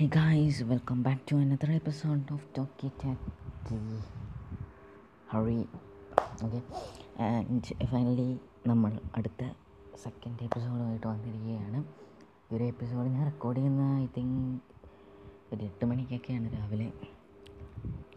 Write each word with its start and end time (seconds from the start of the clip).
Hey 0.00 0.06
guys, 0.06 0.56
welcome 0.70 1.00
back 1.02 1.20
to 1.26 1.36
another 1.44 1.70
episode 1.76 2.26
of 2.34 2.42
Talkie 2.56 2.90
Tech 3.00 3.22
Hurry. 5.30 5.62
Okay 6.44 6.60
and 7.22 7.86
finally 7.92 8.26
നമ്മൾ 8.66 8.92
അടുത്ത 9.16 9.48
second 10.02 10.42
എപ്പിസോഡുമായിട്ട് 10.42 11.06
വന്നിരിക്കുകയാണ്. 11.06 11.80
ഈ 12.52 12.56
ഒരു 12.56 12.64
എപ്പിസോഡ് 12.64 13.08
ഞാൻ 13.08 13.24
റെക്കോർഡ് 13.24 13.58
ചെയ്യുന്ന 13.58 13.98
ഐ 13.98 14.06
തിങ്ക് 14.16 14.60
ഒരു 15.54 15.62
എട്ട് 15.64 15.84
മണിക്കൊക്കെയാണ് 15.84 16.54
രാവിലെ. 16.56 16.88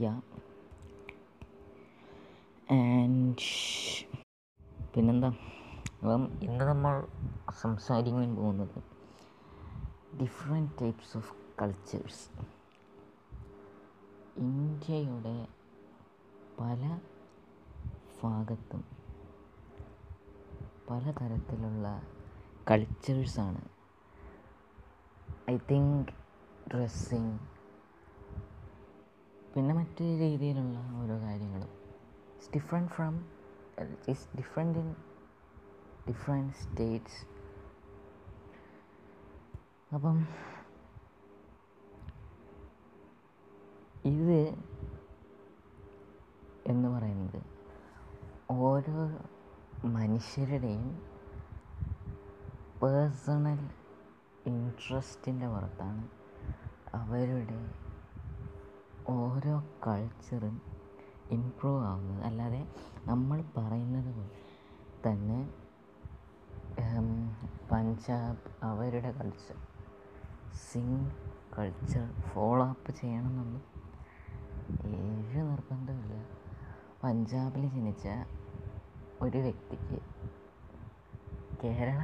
യാ 0.02 0.14
ആൻഡ് 2.78 3.50
പിന്നെന്താ? 4.96 5.34
അപ്പം 6.02 6.32
ഇന്ന് 6.44 6.66
നമ്മൾ 6.74 7.06
സംസാരിക്കാൻ 7.62 8.36
പോകുന്നത് 8.36 8.80
ഡിഫറെന്റ് 10.22 10.72
ടൈപ്സ് 10.82 11.18
ഓഫ് 11.18 11.41
കൾച്ചേഴ്സ് 11.62 12.30
ഇന്ത്യയുടെ 14.38 15.36
പല 16.60 16.82
ഭാഗത്തും 18.22 18.84
പലതരത്തിലുള്ള 20.90 21.88
കൾച്ചേഴ്സാണ് 22.72 23.62
ഐ 25.50 25.58
തിങ്ക് 25.72 26.12
ഡ്രസ്സിങ് 26.74 27.38
പിന്നെ 29.56 29.74
മറ്റു 29.74 30.04
രീതിയിലുള്ള 30.20 30.78
ഓരോ 30.96 31.20
കാര്യങ്ങളും. 31.22 31.72
It's 32.34 32.52
different 32.56 32.92
from 32.92 33.16
it's 34.08 34.28
different 34.38 34.80
in 34.80 34.90
different 36.08 36.54
states 36.54 37.20
അപ്പം 39.92 40.18
ഇത് 44.06 44.40
എന്ന് 46.68 46.90
പറയുന്നത് 46.90 47.40
ഓരോ 48.52 48.98
മനുഷ്യരുടെയും 50.22 50.90
പേഴ്സണൽ 52.82 53.62
ഇൻട്രസ്റ്റിന്റെ 54.46 55.48
പുറത്താണ് 55.48 56.04
അവരുടെ 56.94 57.58
ഓരോ 59.08 59.64
കൾച്ചറും 59.88 60.62
ഇമ്പ്രൂവ് 61.32 61.86
ആവുന്നത്. 61.86 62.22
അല്ലാതെ 62.26 62.62
നമ്മൾ 63.06 63.42
പറയുന്നത് 63.58 64.16
പോലെ 64.16 64.38
തന്നെ 65.08 65.40
പഞ്ചാബ് 67.72 68.52
അവരുടെ 68.64 69.12
culture 69.12 69.58
Singh 70.72 71.12
culture 71.58 72.06
follow 72.22 72.68
up 72.68 72.92
ചെയ്യണമെന്നൊന്നും 72.92 73.66
ഏഴ് 74.86 75.42
നിർബന്ധമില്ല. 75.52 76.22
പഞ്ചാബിൽ 77.04 77.66
ജനിച്ച 77.68 78.08
ഒരു 79.22 79.38
വ്യക്തിക്ക് 79.38 80.11
കേരള 81.62 82.00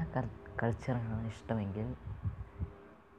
കൾച്ചറാണ് 0.62 1.28
ഇഷ്ടമെങ്കിൽ 1.28 1.88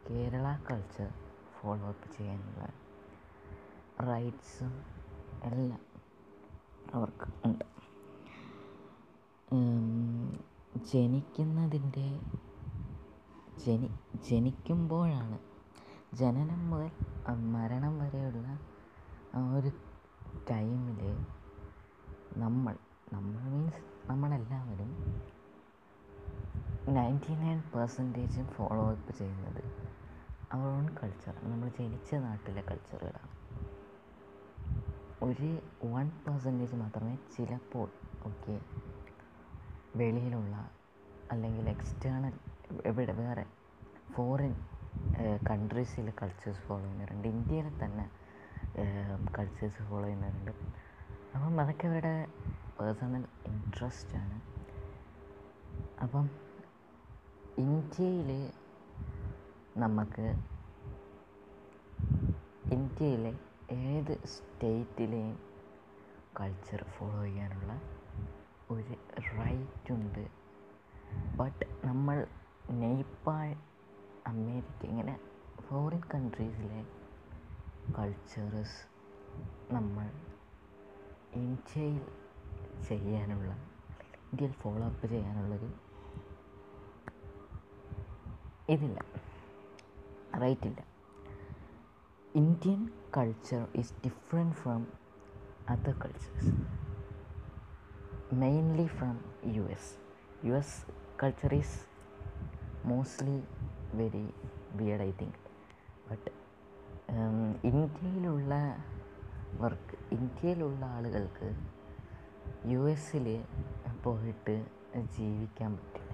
കേരള 0.08 0.46
കൾച്ചർ 0.68 1.08
ഫോളോ 1.54 1.86
അപ്പ് 1.88 2.08
ചെയ്യാനുള്ള 2.16 2.64
റൈറ്റ്സും 4.08 4.72
എല്ലാം 5.42 5.82
അവർക്ക് 6.92 7.26
ഉണ്ട്. 7.44 7.64
ജനിക്കുന്നതിന്റെ 10.88 12.06
ജനി 13.64 13.88
ജനിക്കുമ്പോഴാണ് 14.28 15.38
ജനനം 16.14 16.70
മുതൽ 16.70 16.90
മരണം 17.54 17.98
വരെയുള്ള 18.00 18.46
ആ 19.34 19.42
ഒരു 19.56 19.70
ടൈമിൽ 20.50 21.00
നമ്മൾ 22.36 22.74
നമ്മൾ 23.12 23.42
മീൻസ് 23.52 23.80
നമ്മളെല്ലാവരും 24.08 24.90
നയന്റി 26.96 27.34
നയൻ 27.34 27.62
പെർസെന്റേജും 27.74 28.46
ഫോളോ 28.46 28.90
അപ്പ് 28.90 29.12
ചെയ്യുന്നത് 29.12 29.62
അവർ 30.52 30.66
ഓൺ 30.68 30.96
കൾച്ചർ 30.98 31.34
നമ്മൾ 31.44 31.68
ജനിച്ച 31.68 32.14
നാട്ടിലെ 32.14 32.60
കൾച്ചറുകളാണ് 32.60 33.34
ഒരു 35.22 35.50
വൺ 35.84 36.10
പെർസെന്റേജ് 36.26 36.74
മാത്രമേ 36.74 37.18
ചിലപ്പോൾ 37.36 37.88
ഒക്കെ 38.24 38.56
വെളിയിലുള്ള 39.96 40.54
അല്ലെങ്കിൽ 41.30 41.68
എക്സ്റ്റേണൽ 41.68 42.34
എവിടെ 42.86 43.12
വേറെ 43.12 43.44
ഫോറിൻ 44.14 44.54
കൺട്രീസിലെ 45.50 46.12
കൾച്ചേഴ്സ് 46.22 46.60
ഫോളോ 46.60 46.82
ചെയ്യുന്നവരുണ്ട്. 46.82 47.28
ഇന്ത്യയിലെ 47.28 47.84
തന്നെ 47.84 48.06
കൾച്ചേഴ്സ് 49.38 49.82
ഫോളോ 49.90 50.04
ചെയ്യുന്നവരുണ്ട്. 50.04 50.52
അപ്പം 51.34 51.60
അതൊക്കെ 51.60 51.86
അവരുടെ 51.86 52.14
പേഴ്സണൽ 52.80 53.24
ഇൻട്രസ്റ്റാണ് 53.46 54.36
അപ്പം 56.02 56.26
ഇന്ത്യയിൽ 57.58 58.52
നമുക്ക് 59.76 60.26
ഇന്ത്യയിലെ 62.72 63.32
ഏത് 63.70 64.24
സ്റ്റേറ്റിലെയും 64.24 65.38
കൾച്ചർ 66.40 66.84
ഫോളോ 66.84 67.22
ചെയ്യാനുള്ള 67.22 67.80
ഒരു 68.70 68.94
റൈറ്റ് 69.38 69.92
ഉണ്ട്. 69.92 70.24
ബട്ട് 71.36 71.86
നമ്മൾ 71.86 72.26
നേപ്പാൾ 72.70 73.56
അമേരിക്ക 74.26 74.84
ഇങ്ങനെ 74.84 75.20
ഫോറിൻ 75.68 76.02
കൺട്രീസിലെ 76.14 76.80
കൾച്ചേഴ്സ് 77.98 78.78
നമ്മൾ 79.74 80.06
ഇന്ത്യയിൽ 81.34 82.06
ചെയ്യാനുള്ള 82.88 83.50
ഇന്ത്യയിൽ 84.30 84.52
ഫോളോ 84.52 84.84
അപ്പ് 84.84 85.06
ചെയ്യാനുള്ളൊരു 85.06 85.87
ഇതില്ല. 88.68 88.98
റൈറ്റില്ല. 90.40 90.80
Indian 92.34 92.80
culture 93.16 93.62
is 93.76 93.94
different 94.04 94.54
from 94.54 94.82
other 95.68 95.94
cultures 96.02 96.52
mainly 98.34 98.86
from 98.86 99.14
U 99.46 99.62
S 99.62 99.92
U 100.44 100.52
S 100.52 100.76
culture 101.22 101.54
is 101.54 101.78
mostly 102.84 103.36
very 103.94 104.26
weird 104.72 105.02
I 105.02 105.12
think 105.20 105.40
but 106.10 106.30
ഇന്ത്യയിലുള്ള 107.64 108.54
വർക്ക് 109.60 109.96
ഇന്ത്യയിലുള്ള 110.12 110.84
ആളുകൾക്ക് 110.86 111.48
യു 112.66 112.82
എസിൽ 112.88 113.26
പോയിട്ട് 114.02 114.56
ജീവിക്കാൻ 115.16 115.72
പറ്റില്ല 115.76 116.07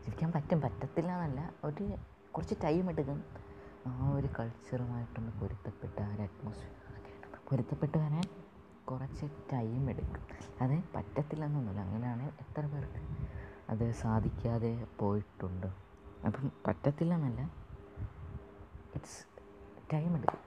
ജീവിക്കാൻ 0.00 0.32
പറ്റും 0.32 0.60
പറ്റത്തില്ല 0.60 1.12
എന്നല്ല 1.12 1.54
ഒരു 1.64 1.96
കുറച്ച് 2.32 2.54
ടൈം 2.64 2.90
എടുക്കും. 2.90 3.24
ആ 3.86 4.08
ഒരു 4.08 4.28
കൾച്ചറുമായിട്ടൊന്ന് 4.38 5.32
പൊരുത്തപ്പെട്ട 5.40 6.02
ആ 6.02 6.14
ഒരു 6.14 6.22
അറ്റ്മോസ്ഫിയർ 6.22 6.70
പൊരുത്തപ്പെട്ട് 7.50 7.98
വരാൻ 7.98 8.24
കുറച്ച് 8.90 9.26
ടൈം 9.52 9.90
എടുക്കും. 9.90 10.22
അത് 10.60 10.84
പറ്റത്തില്ല 10.96 11.44
എന്നൊന്നുമില്ല 11.44 11.80
അങ്ങനെയാണ് 11.80 12.22
എത്ര 12.22 12.66
പേർക്ക് 12.66 13.00
അത് 13.70 13.92
സാധിക്കാതെ 13.92 14.86
പോയിട്ടുണ്ട്. 14.98 15.66
അപ്പം 16.26 16.52
പറ്റത്തില്ല 16.66 17.14
എന്നല്ല 17.14 17.42
ഇറ്റ്സ് 18.94 19.24
ടൈം 19.92 20.16
എടുക്കും. 20.16 20.40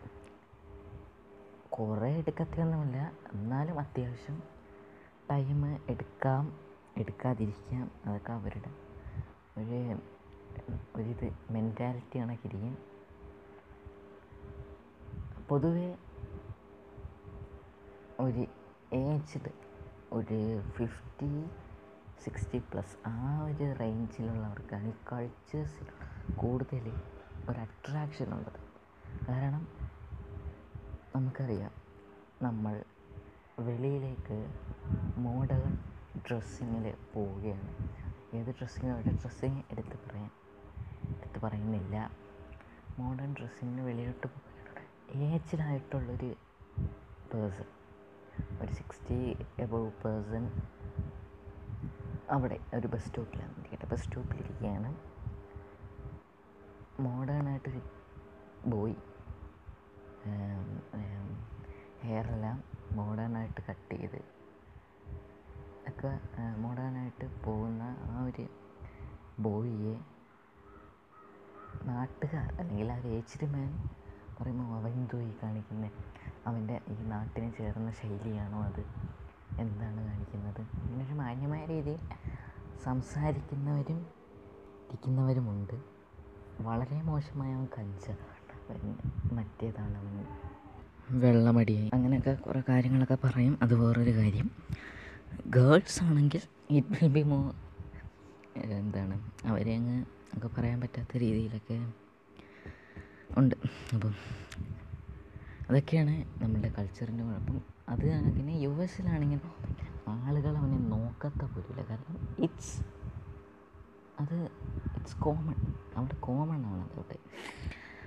കുറേ 1.69 2.17
എടുക്കത്തില്ലെന്നുമില്ല. 2.17 3.11
എന്നാലും 3.33 3.79
അത്യാവശ്യം 3.79 4.43
ടൈം 5.31 5.77
എടുക്കാം 5.89 6.59
എടുക്കാതിരിക്കാം. 6.97 7.91
അതൊക്കെ 8.05 8.31
അവരുടെ 8.31 8.92
ഒരു 9.57 9.79
ഒരിത് 10.95 11.27
മെന്റാലിറ്റി 11.51 12.19
കണക്കിരിക്കും 12.19 12.77
പൊതുവേ 15.49 15.89
ഒരു 18.19 18.43
ഏജ്ഡ് 18.93 19.51
ഒരു 20.13 20.39
ഫിഫ്റ്റി 20.75 21.29
സിക്സ്റ്റി 22.23 22.57
പ്ലസ് 22.57 23.07
ആ 23.07 23.45
ഒരു 23.45 23.67
റേഞ്ചിലുള്ളവർക്കാണ് 23.79 24.87
ഈ 24.87 24.93
കൾച്ചേഴ്സിൽ 25.11 25.87
കൂടുതൽ 26.35 26.85
ഒരു 27.49 27.59
അട്രാക്ഷൻ 27.59 28.33
ഉള്ളത്. 28.33 28.59
കാരണം 29.27 29.63
നമുക്കറിയാം 31.15 31.73
നമ്മൾ 32.41 32.83
വെളിയിലേക്ക് 33.59 34.37
മോഡേൺ 35.17 35.73
ഡ്രസ്സിങ്ങിൽ 36.27 36.95
പോവുകയാണ്. 37.13 37.69
ഏത് 38.33 38.55
ഡ്രസ്സിങ് 38.59 38.91
അവരുടെ 38.91 39.11
ഡ്രസ്സിങ് 39.11 39.63
എടുത്ത് 39.71 40.09
പറയാൻ 40.09 40.29
എടുത്ത് 41.19 41.39
പറയുന്നില്ല. 41.45 42.11
മോഡേൺ 42.97 43.33
ഡ്രസ്സിങ്ങിന് 43.33 43.81
വെളിയിലോട്ട് 43.81 44.27
ഏജ്ഡായിട്ടുള്ളൊരു 45.17 46.29
പേഴ്സൺ. 47.33 47.65
ഒരു 48.61 48.71
സിക്സ്റ്റി 48.71 49.19
എബവ് 49.59 49.91
പേഴ്സൺ 50.05 50.45
അവിടെ 52.29 52.59
ഒരു 52.75 52.87
ബസ് 52.87 53.07
സ്റ്റോപ്പിലാണ് 53.07 53.55
ഇരിക്കട്ടെ 53.57 53.85
ബസ് 53.85 54.03
സ്റ്റോപ്പിലിരിക്കുകയാണ്. 54.03 54.89
മോഡേണായിട്ടൊരു 57.01 57.81
ബോയ്. 58.65 58.95
ഹെയറെല്ലാം 62.01 62.63
മോഡേണായിട്ട് 62.91 63.61
കട്ട് 63.69 63.95
ചെയ്ത് 63.95 64.19
ഒക്കെ 65.87 66.19
മോഡേൺ 66.57 66.82
മോഡേണായിട്ട് 67.13 67.45
പോകുന്ന 67.45 67.83
ആ 67.99 68.25
ഒരു 68.25 68.47
ബോയിയെ 69.39 69.95
നാട്ടുകാർ 71.83 72.53
അല്ലെങ്കിൽ 72.53 72.91
ആ 72.91 72.97
ഏജ്ഡ് 72.97 73.47
മാൻ 73.49 73.89
പറയുമ്പോൾ 74.41 74.87
എന്തോ 74.87 75.17
ഈ 75.19 75.31
കാണിക്കുന്നത് 75.43 75.91
അവന്റെ 76.47 76.81
ഈ 76.87 76.93
നാട്ടിന് 77.03 77.51
ചേർന്ന 77.57 77.91
ശൈലിയാണോ 77.91 78.63
അത്? 78.63 78.83
എന്താണ് 79.59 80.01
കാണിക്കുന്നത്? 80.07 80.61
ഇങ്ങനൊരു 80.61 81.13
മാന്യമായ 81.13 81.65
രീതിയിൽ 81.65 81.99
സംസാരിക്കുന്നവരും 82.83 83.97
ഇരിക്കുന്നവരുമുണ്ട്. 84.89 85.75
വളരെ 86.61 87.01
മോശമായ 87.01 87.53
അവൻ 87.53 87.67
കഞ്ച 87.79 88.09
അവൻ 88.09 88.95
മറ്റേതാണ് 89.35 89.97
അവൻ 89.97 90.25
വെള്ളമടിയായി. 91.19 91.89
അങ്ങനെയൊക്കെ 91.93 92.33
കുറേ 92.33 92.63
കാര്യങ്ങളൊക്കെ 92.69 93.17
പറയും. 93.23 93.59
അത് 93.61 93.73
വേറൊരു 93.75 94.11
കാര്യം. 94.11 94.51
ഗേൾസ് 95.47 96.03
ആണെങ്കിൽ 96.03 96.41
ഇറ്റ് 96.77 96.97
വിൽ 96.99 97.11
ബി 97.15 97.23
മോ 97.31 97.37
എന്താണ് 98.77 99.15
അവരെ 99.49 99.73
അങ്ങ് 99.75 99.97
ഒക്കെ 100.35 100.47
പറയാൻ 100.47 100.77
പറ്റാത്ത 100.81 101.17
രീതിയിലൊക്കെ 101.17 101.77
ഉണ്ട്. 103.39 103.55
അപ്പം 103.95 104.13
അതൊക്കെയാണ് 105.69 106.13
നമ്മളുടെ 106.41 106.69
കൾച്ചറിന്റെ 106.77 107.23
കുഴപ്പം. 107.23 107.57
അത് 107.89 108.03
കണക്കിന് 108.11 108.55
യു 108.63 108.71
എസിലാണെങ്കിൽ 108.85 109.41
ആളുകൾ 110.13 110.53
അവനെ 110.57 110.79
നോക്കത്ത 110.93 111.43
പോലില്ല 111.53 111.81
കാരണം 111.89 112.17
ഇറ്റ്സ് 112.45 112.75
അത് 114.19 114.35
ഇറ്റ്സ് 114.97 115.17
കോമൺ 115.25 115.57
അവിടെ 115.97 116.15
കോമൺ 116.27 116.61
ആണ് 116.71 116.81
അതുകൊണ്ട് 116.85 117.15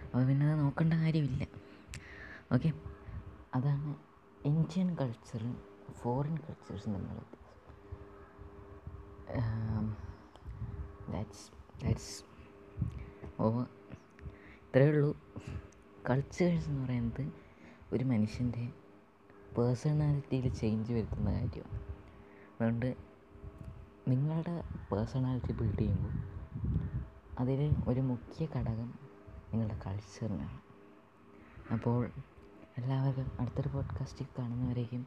അപ്പോൾ 0.04 0.26
പിന്നെ 0.28 0.44
അത് 0.50 0.60
നോക്കേണ്ട 0.60 0.94
കാര്യമില്ല. 1.04 1.44
ഓക്കെ 2.54 2.70
അതാണ് 3.54 3.90
ഇന്ത്യൻ 4.50 4.88
കൾച്ചറും 5.00 5.54
ഫോറിൻ 6.00 6.36
കൾച്ചേഴ്സും 6.36 6.92
തമ്മിലുള്ള 6.94 7.24
ദാറ്റ്സ് 11.12 11.50
ദാറ്റ്സ് 11.84 12.22
ഓവർ 13.40 13.66
ഇത്രയേ 14.60 14.88
ഉള്ളൂ. 14.88 15.16
കൾച്ചേഴ്സ് 16.10 16.68
എന്ന് 16.68 16.84
പറയുന്നത് 16.84 17.32
ഒരു 17.92 18.04
മനുഷ്യന്റെ 18.04 18.68
പേഴ്സണാലിറ്റിയിൽ 19.58 20.54
ചേഞ്ച് 20.54 20.92
വരുത്തുന്ന 20.92 21.30
കാര്യമാണ് 21.32 21.80
അതുകൊണ്ട് 22.54 22.96
നിങ്ങളുടെ 24.08 24.64
പേഴ്സണാലിറ്റി 24.92 25.52
ബിൽഡ് 25.52 25.78
ചെയ്യുമ്പോൾ 25.78 26.14
അതിൽ 27.38 27.74
ഒരു 27.88 28.00
മുഖ്യ 28.00 28.46
ഘടകം 28.56 28.98
നിങ്ങളുടെ 29.52 29.78
കൾച്ചറിനാണ് 29.86 30.60
അപ്പോൾ 31.72 32.10
എല്ലാവർക്കും 32.78 33.30
അടുത്തൊരു 33.40 33.68
പോഡ്കാസ്റ്റിൽ 33.68 34.26
കാണുന്നവരേക്കും 34.38 35.06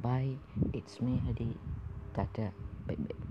bye 0.00 0.26
it's 0.74 1.04
me 1.04 1.16
Hari 1.16 1.56
tata 2.18 2.40
bye 2.86 2.94
bye 2.94 3.14